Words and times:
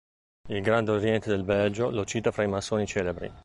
Il 0.49 0.63
Grande 0.63 0.89
Oriente 0.89 1.29
del 1.29 1.43
Belgio 1.43 1.91
lo 1.91 2.05
cita 2.05 2.31
fra 2.31 2.41
i 2.41 2.47
massoni 2.47 2.87
celebri. 2.87 3.31